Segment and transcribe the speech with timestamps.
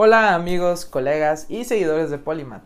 [0.00, 2.62] Hola amigos, colegas y seguidores de Polymat.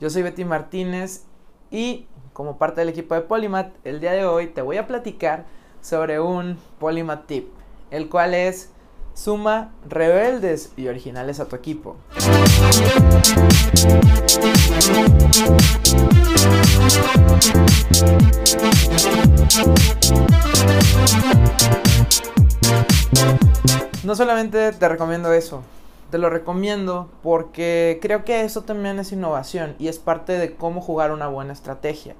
[0.00, 1.24] Yo soy Betty Martínez
[1.70, 5.46] y como parte del equipo de Polymat, el día de hoy te voy a platicar
[5.80, 7.48] sobre un Polymat tip,
[7.90, 8.70] el cual es
[9.14, 11.96] suma rebeldes y originales a tu equipo.
[24.04, 25.62] No solamente te recomiendo eso,
[26.14, 30.80] te lo recomiendo porque creo que eso también es innovación y es parte de cómo
[30.80, 32.14] jugar una buena estrategia.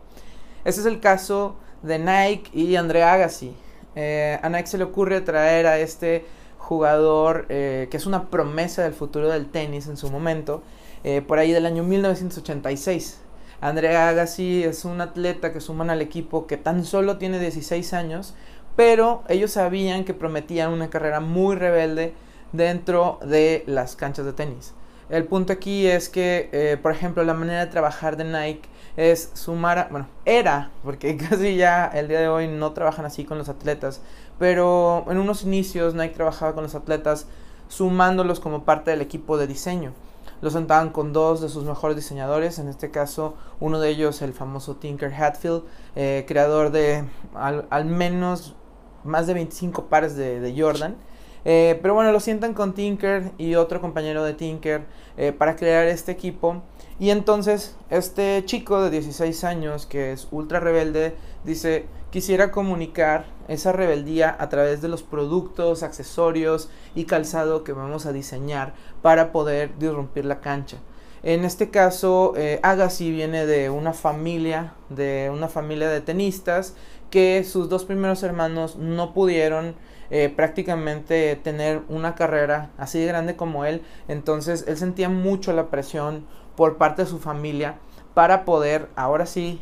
[0.65, 3.55] Ese es el caso de Nike y Andre Agassi.
[3.95, 6.27] Eh, a Nike se le ocurre traer a este
[6.59, 10.65] jugador eh, que es una promesa del futuro del tenis en su momento,
[11.05, 13.21] eh, por ahí del año 1986.
[13.61, 18.35] Andre Agassi es un atleta que suman al equipo que tan solo tiene 16 años,
[18.75, 22.13] pero ellos sabían que prometían una carrera muy rebelde
[22.55, 24.75] dentro de las canchas de tenis.
[25.11, 29.31] El punto aquí es que, eh, por ejemplo, la manera de trabajar de Nike es
[29.35, 33.49] sumar, bueno, era, porque casi ya el día de hoy no trabajan así con los
[33.49, 34.01] atletas,
[34.39, 37.27] pero en unos inicios Nike trabajaba con los atletas
[37.69, 39.93] sumándolos como parte del equipo de diseño.
[40.41, 44.33] Los sentaban con dos de sus mejores diseñadores, en este caso uno de ellos el
[44.33, 45.65] famoso Tinker Hatfield,
[45.97, 48.55] eh, creador de al, menos
[49.03, 50.97] más de 25 pares de Jordan.
[51.45, 55.87] Eh, pero bueno, lo sientan con Tinker y otro compañero de Tinker eh, para crear
[55.87, 56.63] este equipo.
[56.99, 61.15] Y entonces este chico de 16 años, que es ultra rebelde,
[61.45, 68.07] dice, quisiera comunicar esa rebeldía a través de los productos, accesorios y calzado que vamos
[68.07, 70.79] a diseñar para poder disrumpir la cancha.
[71.25, 76.75] En este caso, eh, Agassi viene de una familia, de una familia de tenistas
[77.11, 79.75] que sus dos primeros hermanos no pudieron
[80.11, 83.83] eh, prácticamente tener una carrera así de grande como él.
[84.09, 86.27] Entonces él sentía mucho la presión
[86.57, 87.77] por parte de su familia
[88.15, 89.61] para poder ahora sí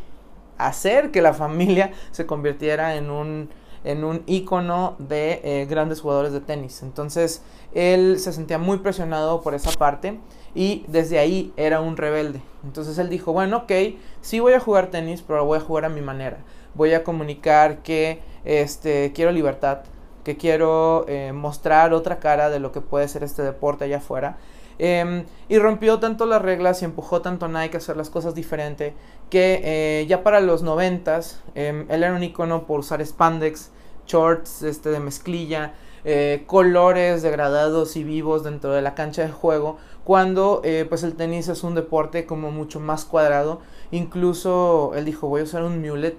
[0.58, 3.48] hacer que la familia se convirtiera en un
[3.84, 6.82] en un icono de eh, grandes jugadores de tenis.
[6.82, 7.42] Entonces
[7.74, 10.20] él se sentía muy presionado por esa parte
[10.54, 12.42] y desde ahí era un rebelde.
[12.64, 13.72] Entonces él dijo, bueno, ok,
[14.20, 16.38] sí voy a jugar tenis, pero voy a jugar a mi manera.
[16.74, 19.80] Voy a comunicar que este, quiero libertad,
[20.24, 24.36] que quiero eh, mostrar otra cara de lo que puede ser este deporte allá afuera.
[24.78, 28.34] Em, y rompió tanto las reglas y empujó tanto a Nike a hacer las cosas
[28.34, 28.94] diferente
[29.30, 33.70] que eh, ya para los noventas em, él era un icono por usar spandex,
[34.06, 35.74] shorts este, de mezclilla,
[36.04, 41.46] eh, colores degradados y vivos dentro de la cancha de juego cuando pues el tenis
[41.46, 43.60] es un deporte como mucho más cuadrado
[43.92, 46.16] incluso él dijo voy a usar un mulet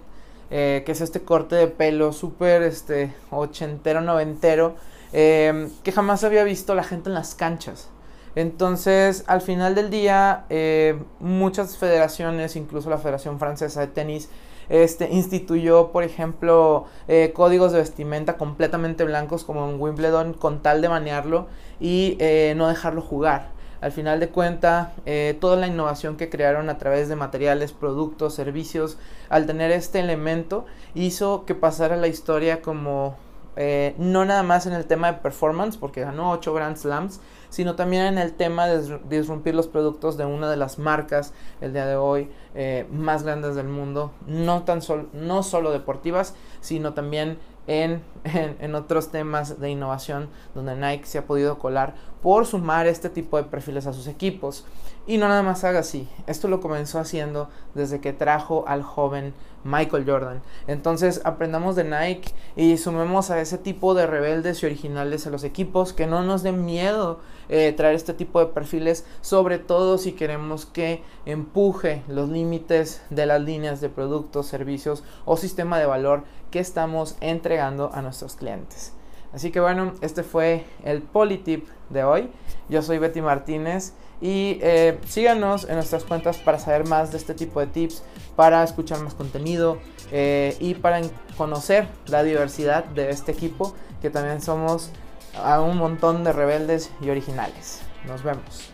[0.56, 4.76] eh, que es este corte de pelo súper este, ochentero, noventero,
[5.12, 7.90] em, que jamás había visto la gente en las canchas.
[8.36, 14.30] Entonces, al final del día, eh, muchas federaciones, incluso la Federación Francesa de Tenis,
[14.70, 20.84] este, instituyó, por ejemplo, eh, códigos de vestimenta completamente blancos como en Wimbledon con tal
[20.84, 21.48] de banearlo
[21.80, 22.16] y
[22.56, 23.50] no dejarlo jugar.
[23.84, 28.34] Al final de cuenta, eh, toda la innovación que crearon a través de materiales, productos,
[28.34, 33.18] servicios, al tener este elemento, hizo que pasara la historia como
[33.58, 37.76] eh, no nada más en el tema de performance, porque ganó 8 Grand Slams, sino
[37.76, 41.86] también en el tema de disrumpir los productos de una de las marcas el día
[41.86, 47.38] de hoy eh, más grandes del mundo, no, tan solo no solo deportivas, sino también
[47.68, 53.10] en, en, otros temas de innovación donde Nike se ha podido colar por sumar este
[53.10, 54.66] tipo de perfiles a sus equipos.
[55.06, 59.34] Y no nada más haga así, esto lo comenzó haciendo desde que trajo al joven
[59.66, 60.42] Michael Jordan.
[60.68, 65.44] Entonces aprendamos de Nike y sumemos a ese tipo de rebeldes y originales a los
[65.44, 67.20] equipos, que no nos den miedo
[67.50, 73.26] eh, traer este tipo de perfiles, sobre todo si queremos que empuje los límites de
[73.26, 78.94] las líneas de productos, servicios o sistema de valor que estamos entregando a nuestros clientes.
[79.34, 82.30] Así que bueno, este fue el Politip de hoy.
[82.70, 87.34] Yo soy Betty Martínez y eh, síganos en nuestras cuentas para saber más de este
[87.34, 88.04] tipo de tips,
[88.36, 89.80] para escuchar más contenido
[90.12, 91.02] eh, y para
[91.36, 94.92] conocer la diversidad de este equipo, que también somos
[95.36, 97.82] a un montón de rebeldes y originales.
[98.06, 98.73] Nos vemos.